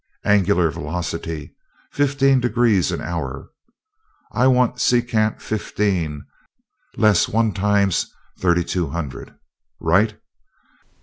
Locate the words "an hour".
2.91-3.49